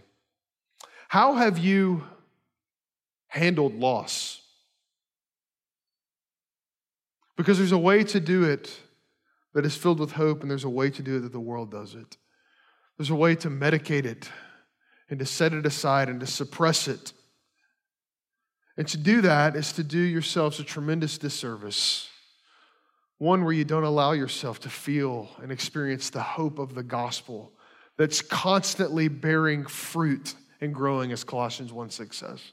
[1.09, 2.05] How have you
[3.29, 4.43] handled loss?
[7.35, 8.79] Because there's a way to do it
[9.55, 11.71] that is filled with hope, and there's a way to do it that the world
[11.71, 12.19] does it.
[13.01, 14.29] There's a way to medicate it
[15.09, 17.15] and to set it aside and to suppress it.
[18.77, 22.11] And to do that is to do yourselves a tremendous disservice.
[23.17, 27.55] One where you don't allow yourself to feel and experience the hope of the gospel
[27.97, 32.53] that's constantly bearing fruit and growing, as Colossians 1 6 says.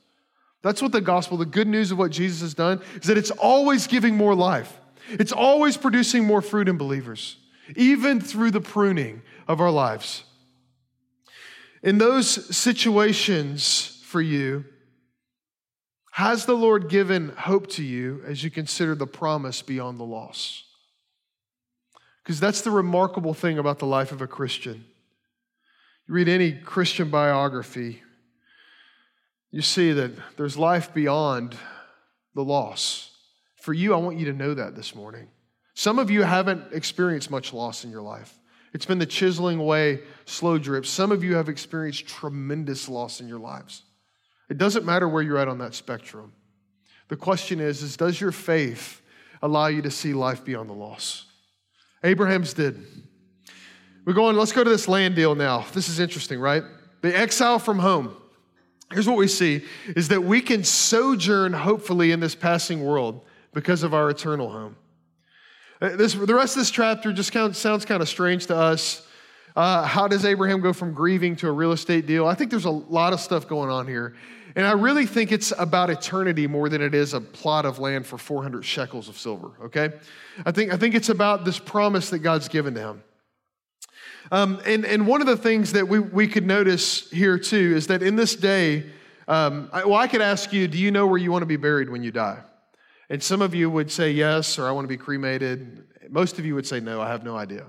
[0.61, 3.31] That's what the gospel, the good news of what Jesus has done, is that it's
[3.31, 4.79] always giving more life.
[5.09, 7.35] It's always producing more fruit in believers,
[7.75, 10.23] even through the pruning of our lives.
[11.83, 14.65] In those situations for you,
[16.11, 20.63] has the Lord given hope to you as you consider the promise beyond the loss?
[22.23, 24.83] Because that's the remarkable thing about the life of a Christian.
[26.07, 28.01] You read any Christian biography,
[29.51, 31.55] you see that there's life beyond
[32.33, 33.11] the loss.
[33.61, 35.27] For you, I want you to know that this morning.
[35.73, 38.37] Some of you haven't experienced much loss in your life.
[38.73, 40.85] It's been the chiseling away, slow drip.
[40.85, 43.83] Some of you have experienced tremendous loss in your lives.
[44.49, 46.33] It doesn't matter where you're at on that spectrum.
[47.07, 49.01] The question is, is does your faith
[49.41, 51.25] allow you to see life beyond the loss?
[52.03, 52.85] Abraham's did.
[54.05, 55.65] We're going, let's go to this land deal now.
[55.73, 56.63] This is interesting, right?
[57.01, 58.15] The exile from home.
[58.91, 59.63] Here's what we see
[59.95, 64.77] is that we can sojourn hopefully in this passing world because of our eternal home.
[65.79, 68.55] Uh, this, the rest of this chapter just kind of sounds kind of strange to
[68.55, 69.07] us.
[69.55, 72.27] Uh, how does Abraham go from grieving to a real estate deal?
[72.27, 74.15] I think there's a lot of stuff going on here.
[74.55, 78.07] And I really think it's about eternity more than it is a plot of land
[78.07, 79.91] for 400 shekels of silver, okay?
[80.45, 83.03] I think, I think it's about this promise that God's given to him.
[84.31, 87.87] Um, and, and one of the things that we, we could notice here too is
[87.87, 88.85] that in this day,
[89.27, 91.57] um, I, well, I could ask you, do you know where you want to be
[91.57, 92.39] buried when you die?
[93.09, 95.85] And some of you would say yes, or I want to be cremated.
[96.09, 97.65] Most of you would say no, I have no idea.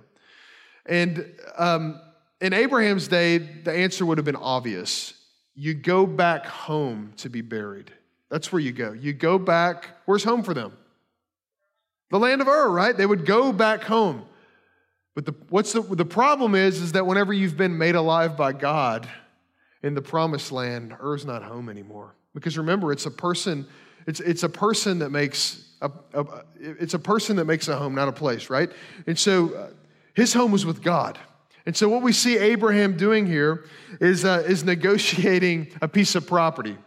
[0.86, 2.00] And um,
[2.40, 5.14] in Abraham's day, the answer would have been obvious.
[5.54, 7.92] You go back home to be buried.
[8.30, 8.92] That's where you go.
[8.92, 10.76] You go back, where's home for them?
[12.10, 12.96] The land of Ur, right?
[12.96, 14.24] They would go back home.
[15.14, 18.52] But the, what's the, the problem is, is that whenever you've been made alive by
[18.52, 19.08] God
[19.82, 22.14] in the promised land, Ur's not home anymore.
[22.34, 23.66] Because remember, it's a person,
[24.08, 26.24] it's, it's a person that makes a, a,
[26.58, 28.70] it's a person that makes a home, not a place, right?
[29.06, 29.70] And so uh,
[30.14, 31.18] his home was with God.
[31.66, 33.66] And so what we see Abraham doing here
[34.00, 36.78] is, uh, is negotiating a piece of property.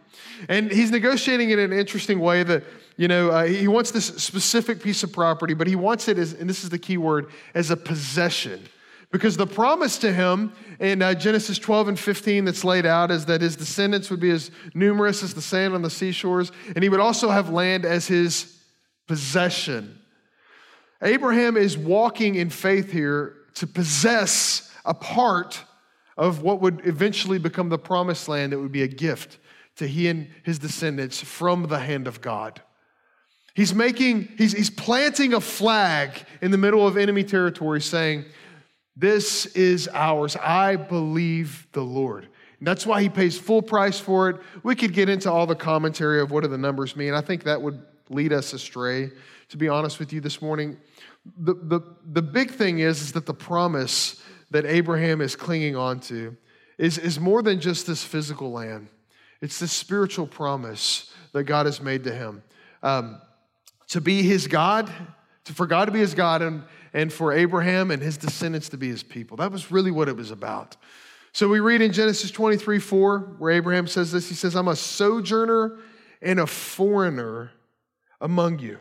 [0.48, 2.64] And he's negotiating it in an interesting way that,
[2.96, 6.32] you know, uh, he wants this specific piece of property, but he wants it as,
[6.32, 8.60] and this is the key word, as a possession.
[9.12, 13.26] Because the promise to him in uh, Genesis 12 and 15 that's laid out is
[13.26, 16.88] that his descendants would be as numerous as the sand on the seashores, and he
[16.88, 18.58] would also have land as his
[19.06, 20.00] possession.
[21.02, 25.62] Abraham is walking in faith here to possess a part
[26.16, 29.38] of what would eventually become the promised land that would be a gift
[29.76, 32.62] to he and his descendants from the hand of God.
[33.54, 38.24] He's making, he's, he's planting a flag in the middle of enemy territory saying,
[38.96, 40.36] This is ours.
[40.36, 42.28] I believe the Lord.
[42.58, 44.36] And that's why he pays full price for it.
[44.62, 47.14] We could get into all the commentary of what do the numbers mean.
[47.14, 49.10] I think that would lead us astray,
[49.48, 50.76] to be honest with you this morning
[51.38, 51.80] the, the,
[52.12, 56.36] the big thing is, is that the promise that Abraham is clinging on to
[56.78, 58.88] is, is more than just this physical land.
[59.40, 62.42] It's this spiritual promise that God has made to him.
[62.82, 63.20] Um,
[63.88, 64.90] to be his God,
[65.44, 68.76] to, for God to be his God, and, and for Abraham and his descendants to
[68.76, 69.36] be his people.
[69.38, 70.76] That was really what it was about.
[71.32, 74.76] So we read in Genesis 23 4, where Abraham says this He says, I'm a
[74.76, 75.78] sojourner
[76.20, 77.52] and a foreigner
[78.20, 78.78] among you.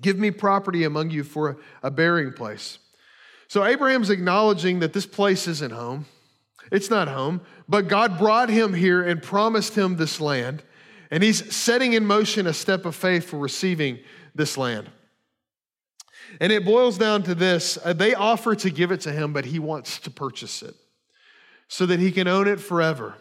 [0.00, 2.78] Give me property among you for a burying place.
[3.48, 6.06] So Abraham's acknowledging that this place isn't home.
[6.70, 10.62] It's not home, but God brought him here and promised him this land.
[11.10, 14.00] And he's setting in motion a step of faith for receiving
[14.34, 14.90] this land.
[16.40, 19.44] And it boils down to this uh, they offer to give it to him, but
[19.44, 20.74] he wants to purchase it
[21.68, 23.14] so that he can own it forever.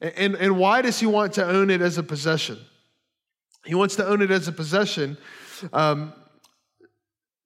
[0.00, 2.58] And, and why does he want to own it as a possession?
[3.64, 5.18] He wants to own it as a possession
[5.72, 6.12] um,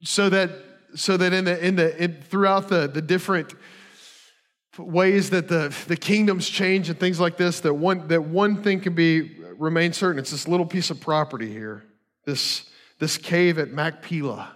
[0.03, 0.51] so that
[0.95, 3.55] so that in the in the in, throughout the the different
[4.79, 8.81] ways that the the kingdoms change and things like this that one that one thing
[8.81, 11.85] can be remain certain it's this little piece of property here
[12.25, 14.53] this this cave at Machpelah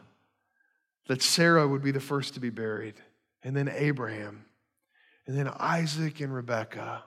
[1.09, 2.95] that Sarah would be the first to be buried
[3.43, 4.45] and then Abraham
[5.27, 7.03] and then Isaac and Rebekah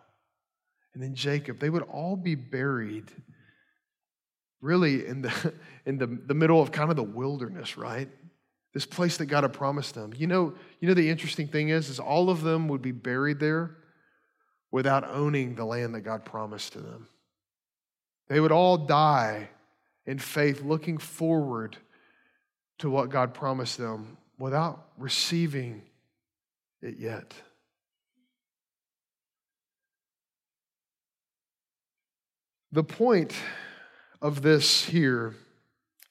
[0.94, 3.12] and then Jacob they would all be buried
[4.62, 5.54] really in the
[5.86, 8.10] in the, the middle of kind of the wilderness, right?
[8.74, 10.14] This place that God had promised them.
[10.16, 13.40] You know, you know the interesting thing is, is all of them would be buried
[13.40, 13.76] there
[14.72, 17.08] without owning the land that God promised to them.
[18.28, 19.50] They would all die
[20.06, 21.78] in faith, looking forward
[22.80, 25.82] to what God promised them without receiving
[26.82, 27.34] it yet.
[32.72, 33.34] The point
[34.22, 35.36] of this here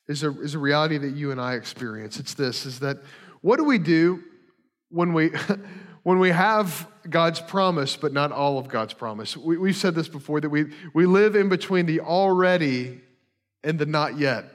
[0.09, 2.19] is a, is a reality that you and I experience.
[2.19, 2.99] It's this is that
[3.41, 4.23] what do we do
[4.91, 5.31] when we
[6.03, 9.37] when we have God's promise, but not all of God's promise?
[9.37, 13.01] We, we've said this before that we, we live in between the already
[13.63, 14.47] and the not yet.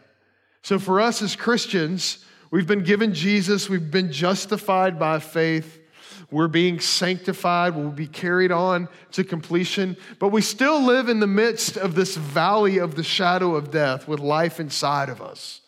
[0.64, 5.80] So for us as Christians, we've been given Jesus, we've been justified by faith.
[6.32, 7.76] We're being sanctified.
[7.76, 9.96] We'll be carried on to completion.
[10.18, 14.08] But we still live in the midst of this valley of the shadow of death
[14.08, 15.62] with life inside of us.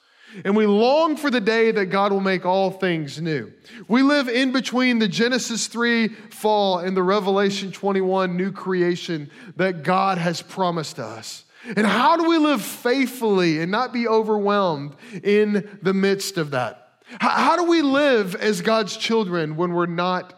[0.43, 3.53] And we long for the day that God will make all things new.
[3.87, 9.83] We live in between the Genesis 3 fall and the Revelation 21 new creation that
[9.83, 11.44] God has promised us.
[11.75, 16.85] And how do we live faithfully and not be overwhelmed in the midst of that?
[17.19, 20.33] How, do we live as God's children when we're not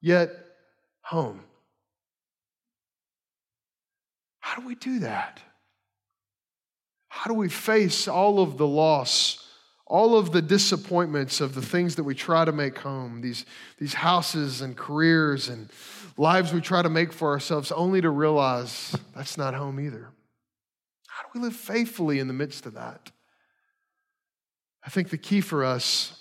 [0.00, 0.30] yet
[1.02, 1.40] home?
[4.40, 5.40] How do we do that?
[7.08, 9.46] How do we face all of the loss,
[9.86, 13.46] all of the disappointments of the things that we try to make home, these,
[13.78, 15.70] these houses and careers and
[16.18, 20.08] lives we try to make for ourselves, only to realize that's not home either?
[21.34, 23.10] We live faithfully in the midst of that?
[24.84, 26.18] I think the key for us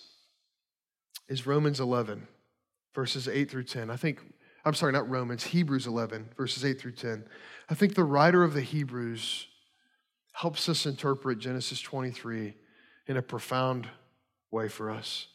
[1.28, 2.28] is Romans 11,
[2.94, 3.90] verses 8 through 10.
[3.90, 4.20] I think,
[4.64, 7.26] I'm sorry, not Romans, Hebrews 11, verses 8 through 10.
[7.70, 9.48] I think the writer of the Hebrews
[10.34, 12.54] helps us interpret Genesis 23
[13.08, 13.88] in a profound
[14.52, 15.28] way for us.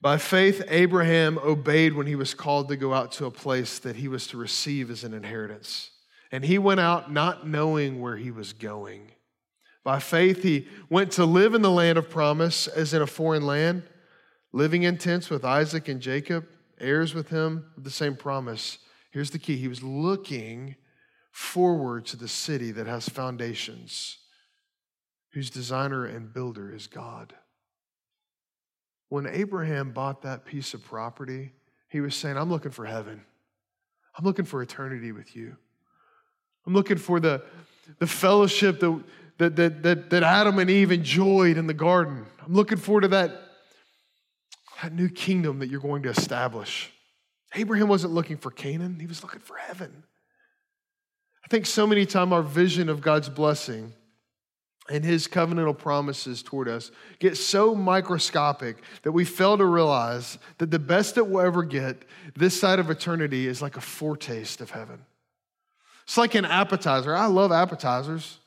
[0.00, 3.96] By faith, Abraham obeyed when he was called to go out to a place that
[3.96, 5.90] he was to receive as an inheritance.
[6.34, 9.12] And he went out not knowing where he was going.
[9.84, 13.46] By faith, he went to live in the land of promise as in a foreign
[13.46, 13.84] land,
[14.52, 16.44] living in tents with Isaac and Jacob,
[16.80, 18.78] heirs with him of the same promise.
[19.12, 20.74] Here's the key he was looking
[21.30, 24.18] forward to the city that has foundations,
[25.34, 27.32] whose designer and builder is God.
[29.08, 31.52] When Abraham bought that piece of property,
[31.90, 33.24] he was saying, I'm looking for heaven.
[34.18, 35.58] I'm looking for eternity with you.
[36.66, 37.42] I'm looking for the,
[37.98, 39.02] the fellowship that,
[39.38, 42.24] that, that, that, that Adam and Eve enjoyed in the garden.
[42.44, 43.32] I'm looking forward to that,
[44.82, 46.90] that new kingdom that you're going to establish.
[47.54, 50.04] Abraham wasn't looking for Canaan, he was looking for heaven.
[51.44, 53.92] I think so many times our vision of God's blessing
[54.90, 60.70] and his covenantal promises toward us get so microscopic that we fail to realize that
[60.70, 62.02] the best that we'll ever get
[62.34, 65.00] this side of eternity is like a foretaste of heaven.
[66.04, 67.14] It's like an appetizer.
[67.14, 68.38] I love appetizers,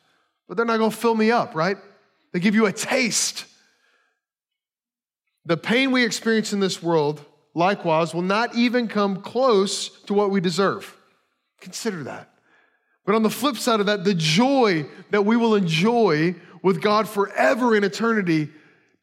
[0.48, 1.78] but they're not going to fill me up, right?
[2.32, 3.46] They give you a taste.
[5.46, 10.30] The pain we experience in this world, likewise, will not even come close to what
[10.30, 10.96] we deserve.
[11.62, 12.30] Consider that.
[13.06, 17.08] But on the flip side of that, the joy that we will enjoy with God
[17.08, 18.50] forever in eternity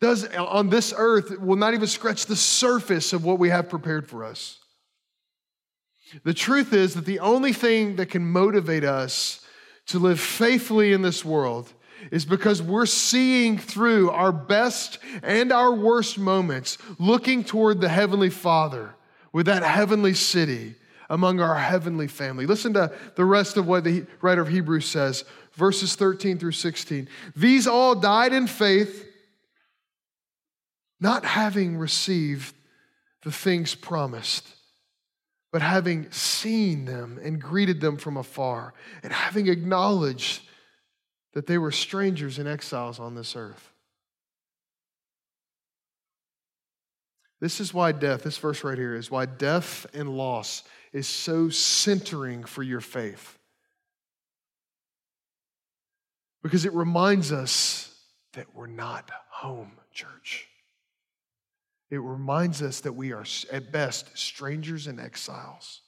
[0.01, 4.07] does on this earth will not even scratch the surface of what we have prepared
[4.07, 4.59] for us.
[6.23, 9.45] The truth is that the only thing that can motivate us
[9.87, 11.73] to live faithfully in this world
[12.11, 18.31] is because we're seeing through our best and our worst moments, looking toward the Heavenly
[18.31, 18.95] Father
[19.33, 20.77] with that heavenly city
[21.11, 22.47] among our heavenly family.
[22.47, 27.09] Listen to the rest of what the writer of Hebrews says, verses 13 through 16.
[27.37, 29.07] These all died in faith,
[31.01, 32.55] not having received
[33.23, 34.47] the things promised,
[35.55, 38.75] but having seen them and greeted them from afar,
[39.05, 40.43] and having acknowledged
[41.33, 43.71] that they were strangers and exiles on this earth.
[47.41, 51.51] This is why death, this verse right here, is why death and loss is so
[51.51, 53.39] centering for your faith.
[56.43, 57.97] Because it reminds us
[58.33, 60.49] that we're not home, church.
[61.95, 65.83] It reminds us that we are, at best, strangers and exiles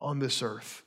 [0.00, 0.82] on this earth.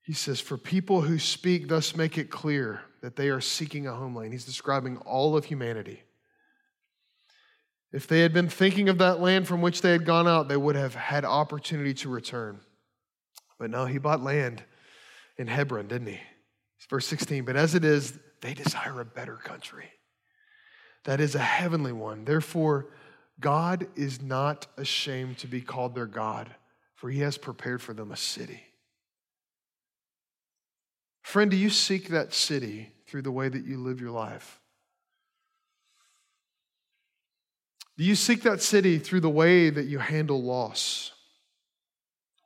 [0.00, 3.92] He says, For people who speak, thus make it clear that they are seeking a
[3.92, 4.32] homeland.
[4.32, 6.04] He's describing all of humanity.
[7.92, 10.56] If they had been thinking of that land from which they had gone out, they
[10.56, 12.60] would have had opportunity to return.
[13.58, 14.64] But no, he bought land
[15.36, 16.20] in Hebron, didn't he?
[16.88, 19.90] Verse 16, but as it is, they desire a better country.
[21.06, 22.24] That is a heavenly one.
[22.24, 22.88] Therefore,
[23.38, 26.50] God is not ashamed to be called their God,
[26.96, 28.60] for he has prepared for them a city.
[31.22, 34.60] Friend, do you seek that city through the way that you live your life?
[37.96, 41.12] Do you seek that city through the way that you handle loss?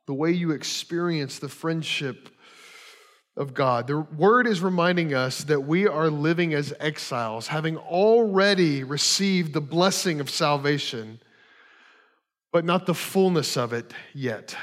[0.05, 2.29] The way you experience the friendship
[3.37, 3.87] of God.
[3.87, 9.61] The word is reminding us that we are living as exiles, having already received the
[9.61, 11.21] blessing of salvation,
[12.51, 14.55] but not the fullness of it yet.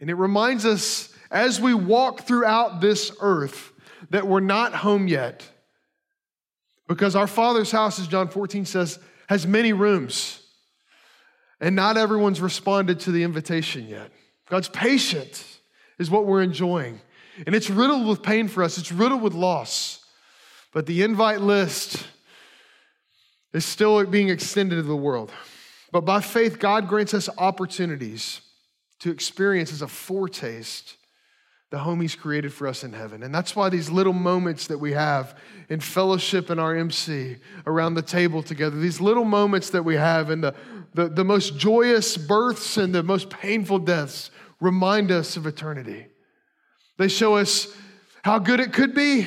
[0.00, 3.72] And it reminds us as we walk throughout this earth
[4.10, 5.48] that we're not home yet.
[6.86, 8.98] Because our Father's house, as John 14 says,
[9.28, 10.42] has many rooms,
[11.60, 14.10] and not everyone's responded to the invitation yet.
[14.50, 15.60] God's patience
[15.98, 17.00] is what we're enjoying.
[17.46, 20.04] And it's riddled with pain for us, it's riddled with loss.
[20.72, 22.04] But the invite list
[23.52, 25.30] is still being extended to the world.
[25.92, 28.40] But by faith, God grants us opportunities
[29.00, 30.96] to experience as a foretaste
[31.70, 33.22] the home He's created for us in heaven.
[33.22, 35.36] And that's why these little moments that we have
[35.68, 40.30] in fellowship in our MC around the table together, these little moments that we have
[40.30, 40.54] in the,
[40.94, 44.30] the, the most joyous births and the most painful deaths
[44.60, 46.06] remind us of eternity.
[46.96, 47.68] They show us
[48.22, 49.26] how good it could be.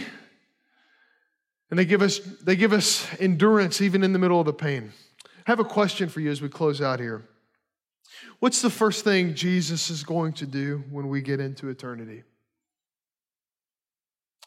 [1.69, 4.93] And they give us, they give us endurance even in the middle of the pain.
[5.25, 7.27] I have a question for you as we close out here.
[8.39, 12.23] What's the first thing Jesus is going to do when we get into eternity?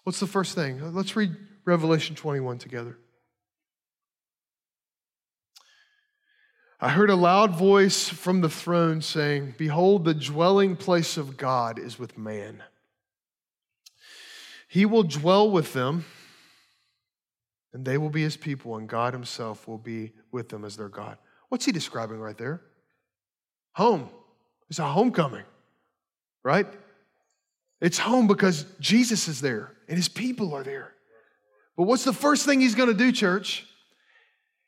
[0.04, 0.94] What's the first thing?
[0.94, 2.96] Let's read Revelation 21 together.
[6.80, 11.78] I heard a loud voice from the throne saying, Behold, the dwelling place of God
[11.78, 12.62] is with man.
[14.70, 16.04] He will dwell with them,
[17.72, 20.88] and they will be his people, and God himself will be with them as their
[20.88, 21.18] God.
[21.48, 22.62] What's he describing right there?
[23.72, 24.08] Home.
[24.68, 25.42] It's a homecoming,
[26.44, 26.68] right?
[27.80, 30.92] It's home because Jesus is there and his people are there.
[31.76, 33.66] But what's the first thing he's going to do, church?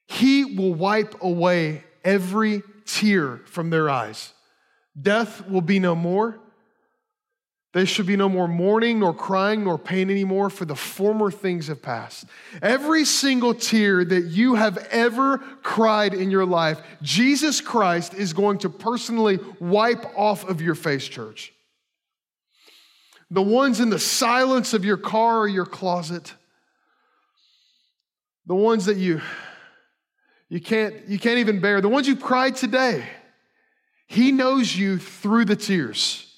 [0.08, 4.32] He will wipe away every tear from their eyes.
[5.00, 6.40] Death will be no more.
[7.72, 11.68] There should be no more mourning, nor crying, nor pain anymore, for the former things
[11.68, 12.26] have passed.
[12.60, 18.58] Every single tear that you have ever cried in your life, Jesus Christ is going
[18.58, 21.54] to personally wipe off of your face, church.
[23.30, 26.34] The ones in the silence of your car or your closet,
[28.44, 29.22] the ones that you
[30.50, 31.80] you can't, you can't even bear.
[31.80, 33.06] The ones you cried today,
[34.06, 36.31] He knows you through the tears.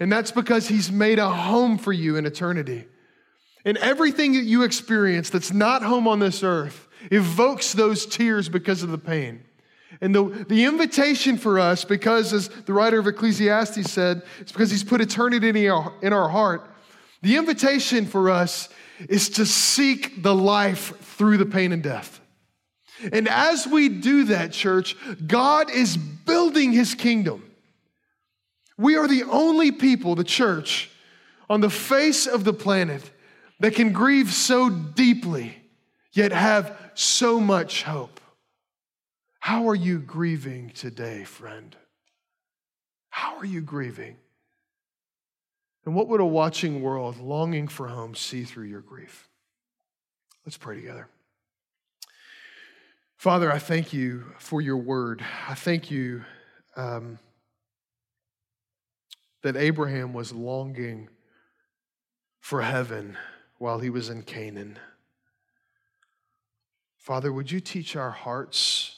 [0.00, 2.86] And that's because He's made a home for you in eternity.
[3.64, 8.82] And everything that you experience that's not home on this earth evokes those tears because
[8.82, 9.44] of the pain.
[10.00, 14.70] And the, the invitation for us, because as the writer of Ecclesiastes said, it's because
[14.70, 16.70] he's put eternity in our, in our heart.
[17.22, 18.68] The invitation for us
[19.08, 22.20] is to seek the life through the pain and death.
[23.12, 27.47] And as we do that, church, God is building his kingdom.
[28.78, 30.88] We are the only people, the church,
[31.50, 33.10] on the face of the planet
[33.60, 35.56] that can grieve so deeply,
[36.12, 38.20] yet have so much hope.
[39.40, 41.74] How are you grieving today, friend?
[43.10, 44.16] How are you grieving?
[45.84, 49.28] And what would a watching world longing for home see through your grief?
[50.44, 51.08] Let's pray together.
[53.16, 55.24] Father, I thank you for your word.
[55.48, 56.22] I thank you
[56.76, 57.18] um,
[59.42, 61.08] that Abraham was longing
[62.40, 63.16] for heaven
[63.58, 64.78] while he was in Canaan.
[66.98, 68.96] Father, would you teach our hearts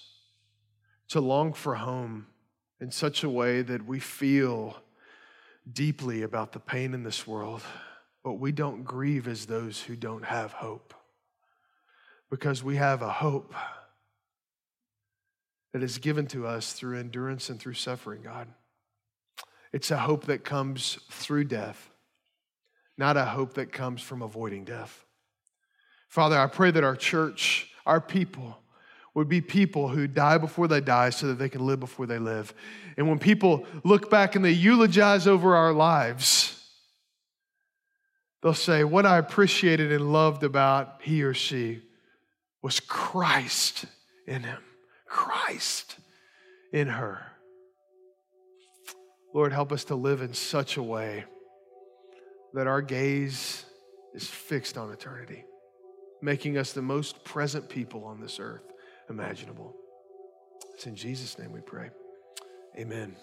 [1.08, 2.26] to long for home
[2.80, 4.76] in such a way that we feel
[5.70, 7.62] deeply about the pain in this world,
[8.24, 10.94] but we don't grieve as those who don't have hope?
[12.30, 13.54] Because we have a hope
[15.72, 18.48] that is given to us through endurance and through suffering, God.
[19.72, 21.90] It's a hope that comes through death,
[22.98, 25.04] not a hope that comes from avoiding death.
[26.08, 28.58] Father, I pray that our church, our people,
[29.14, 32.18] would be people who die before they die so that they can live before they
[32.18, 32.52] live.
[32.96, 36.64] And when people look back and they eulogize over our lives,
[38.42, 41.82] they'll say, What I appreciated and loved about he or she
[42.62, 43.84] was Christ
[44.26, 44.62] in him.
[45.06, 45.96] Christ
[46.72, 47.29] in her.
[49.32, 51.24] Lord, help us to live in such a way
[52.54, 53.64] that our gaze
[54.14, 55.44] is fixed on eternity,
[56.20, 58.64] making us the most present people on this earth
[59.08, 59.74] imaginable.
[60.74, 61.90] It's in Jesus' name we pray.
[62.78, 63.14] Amen.